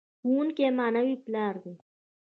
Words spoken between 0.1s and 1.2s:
ښوونکی معنوي